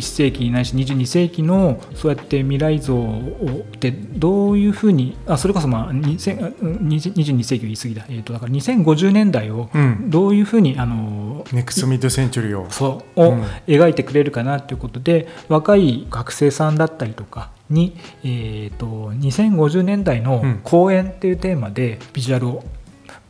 [0.00, 10.10] 世紀ないし22世紀のそうやって未来像をってどういうふうにあそれこそまあ2000あうん20 22世紀を言い過ぎだ,、えー、とだから2050年代をうん。
[10.10, 12.70] どういうふうにあのネクストミッドセンチュリーを。
[12.70, 13.42] そうをうん。
[13.66, 20.60] 描いてくれるかなということで、若い学生さんだったりとかに、えー、と2050年代のうん。
[20.62, 22.64] 公演っていうテーマでビジュアルを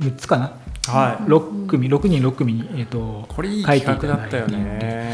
[0.00, 0.52] 6つかな、
[0.86, 1.24] はい。
[1.24, 4.36] 6組6人6組に、えー、とこれいい書い企ていただいて。
[4.36, 5.10] 画だったよね。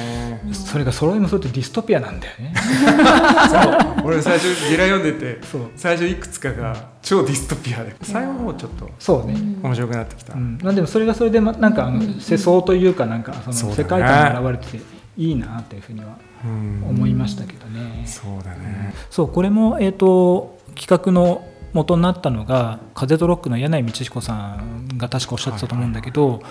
[0.53, 2.55] それが揃いもそれとディストピアなんだよね。
[3.51, 4.07] そう。
[4.07, 5.63] 俺最初ゲラ読んでてそう。
[5.75, 7.97] 最初いくつかが超ディストピアで。
[8.03, 14.85] 最後の方ちょっとそうね、面白くなってきた、うん、なんでもそれがそれでまなんかあの世相というかなんかその世界観が現れてて
[15.17, 16.07] いいなっていうふうには
[16.45, 16.85] うん。
[16.89, 18.05] 思いましたけどね。
[18.07, 18.95] そうだね。
[19.11, 21.45] そうこれも、えー、と企画の
[21.77, 26.43] 元になったのが風とロックの柳井道彦さんが確かおっしゃってたと思うんだけど、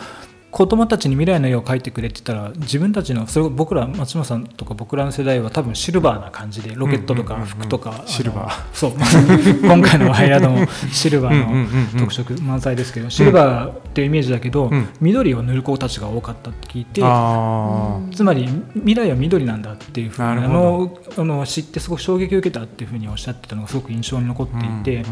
[0.56, 8.74] 子供たちに未来の絵を描いてくれって言ったら自分たちのそれ僕ら松島さんとか僕らの世代は多分シルバーな感じでロケットとか服とか、シルバー。
[8.74, 8.94] そう。
[9.62, 14.88] 今回のワイヤードもシルバーの特色満載ですけどシルバーっていうイメージだけど、うん。
[15.02, 24.70] 緑を塗る子たちが多かったって聞いて、あつまり未来は緑なんだっていうふうにあのあの知ってすごく衝撃を受けたっていうふうにおっしゃってたのがすごく印象に残ってい
[25.02, 25.06] て、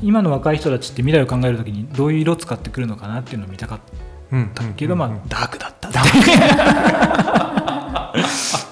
[0.00, 2.06] 今の若い人たちって未来を考えるときにど。
[2.06, 5.88] ういう色を使ってくるのかなっていうのを見たかっうんたけど、まあうんダークだった。
[5.88, 5.92] っ
[8.60, 8.70] て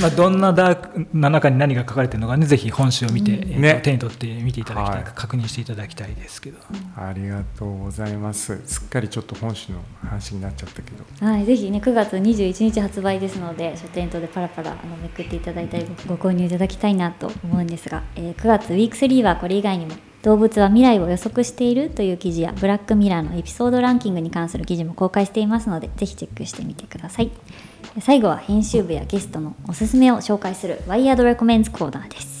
[0.00, 3.80] まあどんなダークな中に何が書かれてるのかねぜひ本誌を見て、ね。
[3.82, 5.12] 手に取って見ていただきたい、はい。
[5.14, 6.58] 確認していただきたいですけど。
[6.96, 8.60] ありがとうございます。
[8.66, 11.26] すっかりちょっと本誌の話になっちゃったけど。
[11.26, 19.92] はい、ぜひね9月21日発売ですので書店等でパラパラあのめくっていただいたりごご購入いただきたいなと思うんですが、えー9月ウィーク3はこれ以外にも
[20.22, 27.30] 動物は未来を予測しているという記事やブラックミラーのエピソードランキングに関する記事も公開していますのでぜひチェックしてみてください。
[28.00, 32.38] 最後は編集部やゲストのおすすめを紹介するワイヤードレコメンズコーナーです。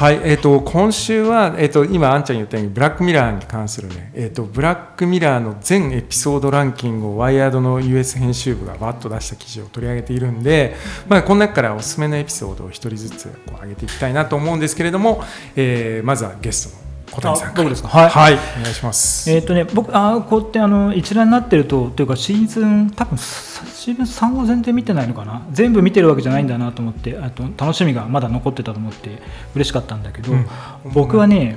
[0.00, 10.74] はい、えー、と今週は、えー、と今、あんちゃん言ったようにブラックミラーに関するね、えー、とブラックミラーの全エピソードランキングをワイヤードの US 編集部がわっと出した記事を取り上げているんで、
[11.06, 15.22] まあ、この中からおすすめのエピソードを一人ずつこう上げていきたいなと思うんですけれども、
[15.56, 17.48] えーまずはゲストの小谷さん。
[17.50, 17.88] あ僕ですか。
[17.88, 18.08] はい。
[18.08, 19.30] はい、お願いします。
[19.30, 29.20] えっ、とね、僕、あーこうやってあの一覧になってると、というか、シーズン、多分シーズン3は全然見てないのかな、全部見てるわけじゃないんだなと思って、あと楽しみがまだ残ってたと思って、
[29.54, 30.46] 嬉しかったんだけど、うん。
[30.92, 31.56] 僕はね、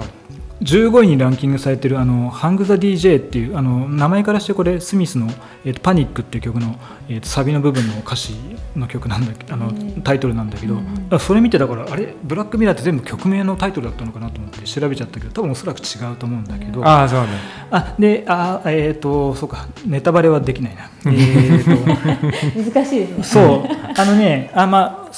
[0.64, 5.28] 15位にランキングされてるあのハング・ザ・ DJ っていうあの名前からしてこれスミスの
[5.66, 8.34] 「えーとパニック」っていう曲の、えーとサビの部分の歌詞
[8.76, 9.72] の曲なんだけあの
[10.02, 10.80] タイトルなんだけど、
[11.12, 16.86] あそれ見てだからあれブラックミラーって全部曲名のタイトルだったのかなと思って調べちゃったけど多分おそらく違うと思うんだけど。
[16.86, 17.28] ああ、そうね。
[17.72, 20.90] あであえっ、とそうかネタバレはできないな。
[21.06, 25.12] えーと 難しいですねそう あのねあまあ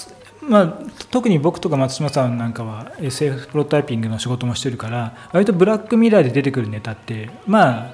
[0.48, 0.74] まあ
[1.12, 7.94] 特に僕とか松島さんなんかは SF プロタイピングの仕事もしてるから割とブラックミラーで出てくるネタってまあ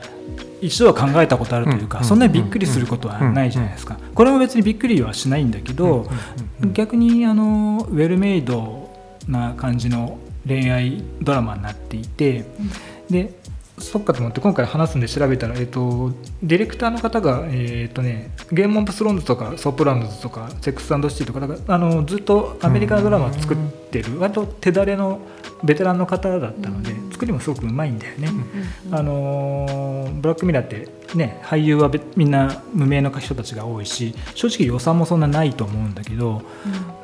[0.62, 6.08] 一度は考えたことあるというか、うんそんなにびっくりすることはないじゃないですか、これも別にびっくりはしないんだけど、
[6.74, 8.89] 逆にあのウェルメイド
[9.28, 12.45] な感じの恋愛ドラマになっていて、
[13.10, 13.34] で
[13.82, 16.12] そっかと思って今回話すんで調べたら、えっと
[16.44, 23.58] ディレクターの方が、えっとね、ゲームオブスローンズとかソプラノズとかセックスシティとかだからあのずっとアメリカのドラマを作っ
[23.89, 25.20] てる割と手だれの
[25.63, 28.30] ベテランの方だったので作りもすごくうまいんだよね。
[28.91, 29.91] あのー
[30.22, 36.41] ブラックミラーって、ね、俳優はべみんな無名の人たちが多いし正直予算もそんなないと思うんだけど、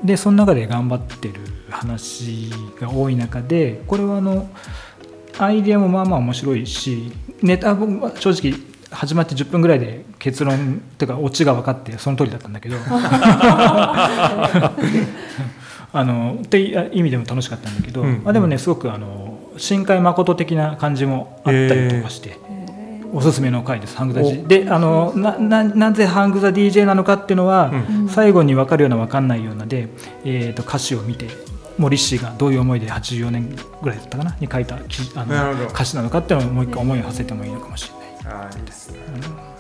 [0.03, 1.35] でその中で頑張ってる
[1.69, 4.49] 話が多い中でこれはあの
[5.39, 10.57] アイデアもまあまあ面白いしネタ僕は正直始まって10分ぐらいで結論っ
[10.97, 12.77] ていうかオチが分かってその通りだったんだけど。
[15.93, 18.21] あのっていう意味でも楽しかったんだけど、うん。
[18.23, 22.37] まあ、でもねすごくあの深海誠的な感じもあったりとかして。
[23.13, 24.47] おすすめの回です、ハングザ DJ。
[24.47, 28.09] で、あのなななぜハングザ DJ なのかっていうのは、うん。
[28.09, 29.87] 最後に分かるような分かんないようなで、
[30.25, 31.27] えー、と歌詞を見て、
[31.77, 33.49] 森氏がどういう思いで84年
[33.81, 38.99] ぐらいだったかなに書いた記あの歌詞なのかっていうのをもう一回思いを馳せてもいいのかもしれないああ、いいですね。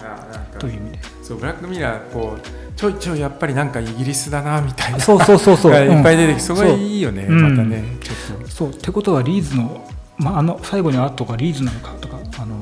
[0.01, 0.99] あなんかという意味で。
[1.23, 5.71] そうブラックミラーこうちょいちょいやっぱりなんかイギリスだなみたいなそうそうそうそう。
[5.71, 8.47] がいっぱい出てきて、うんそこがいいよね、またね、ちょっと。
[8.49, 12.55] そうってことはリーズの、まあ、あの最後にあったとかリーズなのかとかあの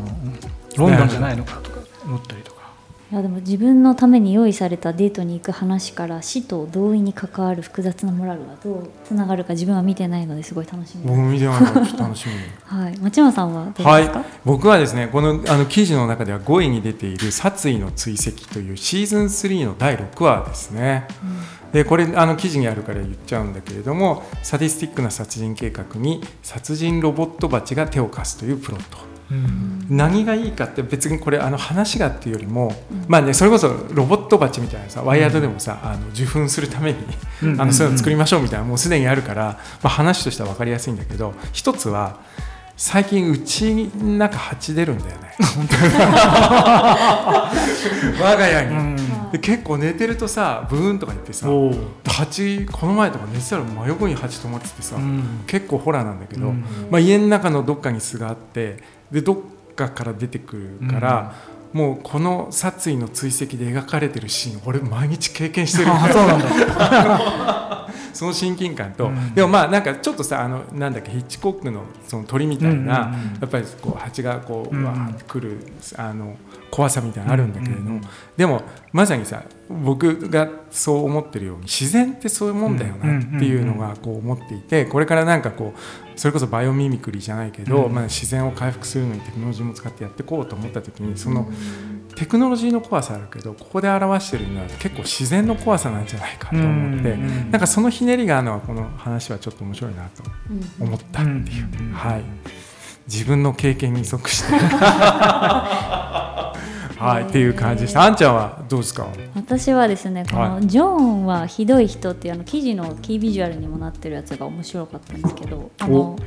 [0.77, 2.54] ロンドンじゃないのかとか思ったりとか。
[3.11, 12.39] いやでも自分のために用意されたデートに行く話から死と同意に関わる複雑なモラルがどうつながるか自分は見てないのですごい楽しみ僕も見てないからちょっと楽しみに。
[12.65, 14.11] はい町山さんははい、
[14.43, 21.07] 僕はですねこのあの記事の中では5位に出ている「殺意の追跡」というシーズン3の第6話ですね。
[21.71, 29.14] でこれあの記事にあるから言っちゃうんだけれどもサディスティックな殺人計画に殺人ロボット鉢が手を貸すというプロット。
[29.89, 32.71] 何がいいかって別にこれあの話がっていうよりも、
[33.07, 36.99] まあねそれこそロボット鉢みたいなさワイヤードでもさ、あの受粉するために、
[37.43, 37.61] うん。
[37.61, 42.19] あのそういうの作りましょうみたいなもうすでにあるから、まあ、話としては分かりやすいんだけど一つは
[42.77, 45.33] 最近うちになんか蜂出るんだよね。
[48.19, 48.95] 我が家に、うん。
[49.31, 51.47] で結構寝てるとさブーンとか言ってさ
[52.05, 55.43] 蜂この前とか寝てたら真横に蜂止まっててさ、うん。
[55.47, 56.65] 結構ホラーなんだけど、うん。
[56.89, 58.77] まあ、家の中のどっかに巣があって
[59.11, 59.37] でどっ
[59.75, 61.35] かから出てくるから、
[61.73, 65.91] もうこの殺意の追跡で描かれてるシーン俺毎日経験してる。
[65.91, 66.45] あそうなんだ。
[68.15, 69.33] その親近感と、うん。
[69.35, 75.59] でもまあなんかちょっとさあのなんだっけヒッチコックのその鳥みたいな、やっぱりこう蜂がこう、うわーってくる
[75.97, 76.37] あの
[76.71, 78.01] 怖さみたいなのあるんだけれども、
[78.37, 87.93] でもまさにさ僕がそう思ってるように自然ってそういうもんだよなっていうのがこう思っていてこれからなんかこうそれこそバイオミミクリーじゃないけど、うん。
[87.93, 91.49] まあ、自然を回復するのにテクノロジーも使ってやっていこうと思った時にその
[92.15, 97.21] テクノロジーの怖さあるけどここで表してるのは結構自然の怖さなんじゃないかと思って、うん。
[97.21, 97.51] うん。
[97.51, 100.23] なんかそのひねりがあるのはこの話はちょっと面白いなと
[100.79, 100.87] うん。
[100.87, 101.91] 思ったっていう、うん。
[101.91, 102.23] はい、
[103.07, 104.53] 自分の経験に即して
[107.05, 108.03] はいっていう感じでした。
[108.03, 109.07] あんちゃんはどうですか？
[109.35, 116.17] 私はですねこはの「ジョーンはひどい人」っていうあの記事のキービジュアルにもなってるやつが面白かったんですけどあの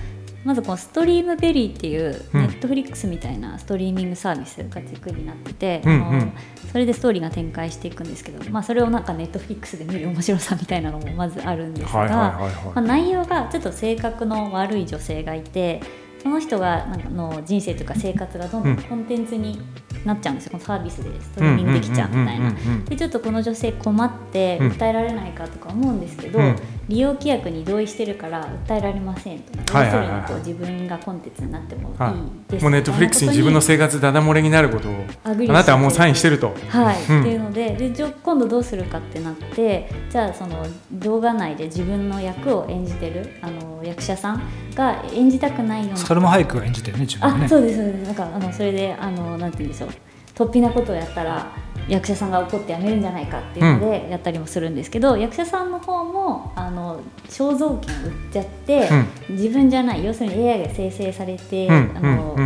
[0.45, 2.41] まずこのストリームベリーっていううん。
[2.43, 6.33] ネットフリックスみたいなストリーミングサービスが軸になってて、うんうん。
[6.71, 12.39] それでストーリーが展開していくんですけど、まあ、それをなんかネットフリックスで見る面白さみたいなのもまずあるんですが、
[12.77, 15.81] 内容がちょっと性格の悪い女性がいて
[16.23, 18.77] その人がなんかの人生とか生活がどんどん。
[18.77, 19.61] コンテンツに
[20.05, 22.53] なっちゃうんですよ、このサービスでストリーミングできちゃうみたいな。
[22.89, 26.57] でちょっとこの女性困ってうん訴えられないかとか思うんですけど、うん
[26.89, 32.11] 利用規約に同意してるから訴えられませんと、はいはい自分がコンテンツになってもいいは
[32.49, 32.53] い。
[32.53, 34.95] ですもうネットフリックスに自分の生活ダダ漏れになることを
[35.25, 36.55] あなたはもうサインしてると。
[36.69, 37.21] はい、うん。
[37.21, 44.43] っていうのででじゃあ今度どうするかってなってじゃあその動画内で自分の役を演じてるあの役者さん
[44.75, 45.97] が演じたくないような。
[45.97, 47.45] サルマハイクが演じてるね自分ね。
[47.45, 48.07] あそうですそうです。
[48.07, 49.91] なんかあのそれであのなんて言うんでしょう。
[50.35, 51.53] 突飛なことをやったら
[51.89, 58.89] 役者さんが怒って辞めるんじゃないかっていうのでやったりもするんですけど、役者さんの方もあの肖像権売っちゃって、
[59.31, 62.37] 自分じゃない要するに AI が生成されて、うんあの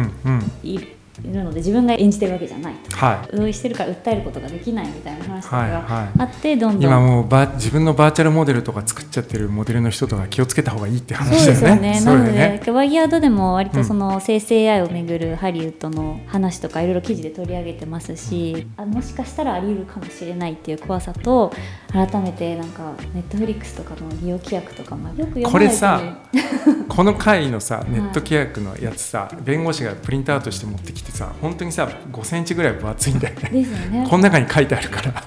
[1.24, 2.96] いるので自分が演じてるわけじゃないと。
[2.96, 6.08] は同意してるから訴えることができないみたいな話とかはいがはい。
[6.18, 11.50] あって、どんどん今もうバ自分のバーチャルモデルとか作っちゃってるモデルの人とか気をつけた方がいいって話だよね。
[11.52, 12.00] ですよね。
[12.00, 12.60] そうなのだよね。
[12.64, 21.52] で、ワイヤードでも割とその生成 AI をめぐるハリウッドの話とかいろいろ記事で取り上げてますし、あもしかしたらあり得るかもしれないっていう怖さと、
[21.92, 26.00] 改めてなんかネットフリックスとかの利用規約とかもよく読まないこれさ
[26.88, 33.50] この回のさネット規約のやつさ、弁護士がプリントアウトして持ってきてさ本当にさ5センチぐらい分厚いんだよね。
[33.90, 34.06] ね。
[34.08, 35.24] この中に書いてあるから。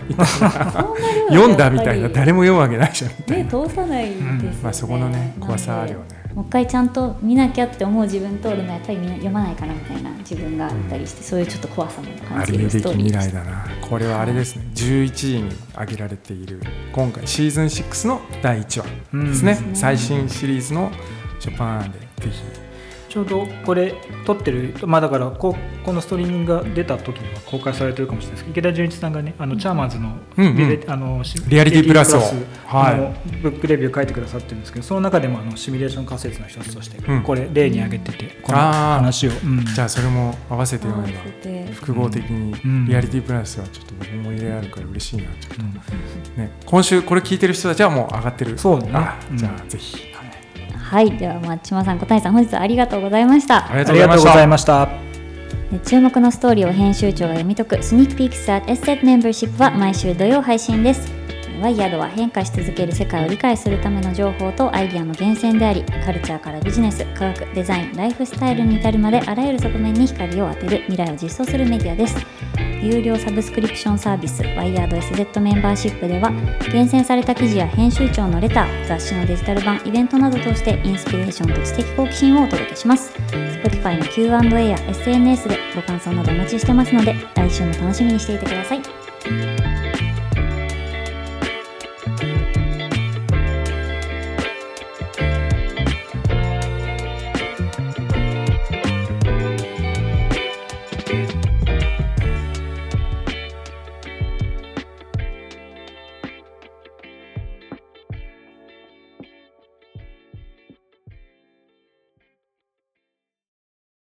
[1.29, 4.57] 読んだみたいな誰も読むわけないじゃんみたいりな、ね通さないですよね。
[4.63, 6.25] まあそこのね怖さあるよね。
[6.35, 13.65] もう一回ちゃんと見なきゃって思う自分とでもやっぱり読まないかなみたいな自分がいたりして、そういうちょっと怖さもあ感じるスりえべき未トーリーでした来だな。
[13.87, 14.65] これはあれですね。
[14.73, 16.61] 11時に挙げられている
[16.91, 19.75] 今回シーズン6の第1話ですね、うん。
[19.75, 20.91] 最新シリーズの
[21.39, 22.64] ジャパンでぜひ
[23.15, 23.95] ちょうどこれ
[24.25, 28.53] 撮ってるまあだからこうこのストリーミングが出た時には公開されてるかもしれないです。
[28.53, 30.57] けど池田純一さんがねあのチャーマンズのうんうん。
[30.57, 32.19] リレあのシリアリティプラスを。
[33.41, 37.23] ブックレビュー書いてくださってるんですけどその中でもあのシミュレーション仮説の一つとしてうん。
[37.23, 39.63] これ例に挙げててこの話を、うん。
[39.63, 42.85] じゃあそれも合わせて読めば複合的にうん。
[42.85, 45.79] リアリティプラスはちょっと僕も入れあるから嬉しいなちょっうんと
[46.41, 46.51] ね。
[46.65, 48.57] 今週これ聞いてる人たちはもう上がってる。
[48.57, 50.11] そうだねじゃあぜひ、
[50.85, 53.65] はい、では松島さん、小谷さん、本日はありがとうございました。
[53.65, 54.85] ありがとうございました。
[54.85, 61.11] ね注目のストーリーを編集長が読み解くスニークピークス at SZ Membership は毎週土曜配信です。
[61.59, 72.15] ワイヤードは変化し続ける世界を理解するための情報とアイディアの源泉であり、カルチャーからビジネス、科学、デザイン、ライフスタイルに至るまであらゆる側面に光を当てる未来を実装するメディアです。
[72.85, 76.31] 有料サブスクリプションサービスワイヤード SZ メンバーシップでは
[76.71, 83.11] 厳選された記事や編集長のレター雑誌のデジタル版イベントなどとしてインスピレーションと知的好奇心をお届けします。
[83.63, 89.54] Spotify の Q&A や SNS でご感想などお待ちしてますので来週も楽しみにしていてください。